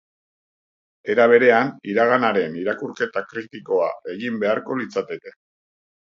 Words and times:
Era 1.15 1.25
berean, 1.31 1.67
iraganaren 1.91 2.57
irakurketa 2.61 3.23
kritikoa 3.33 3.91
egin 4.15 4.41
beharko 4.45 4.79
litzateke. 4.81 5.35